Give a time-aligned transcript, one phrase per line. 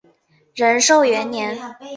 [0.55, 1.59] 仁寿元年。